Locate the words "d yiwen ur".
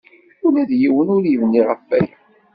0.69-1.23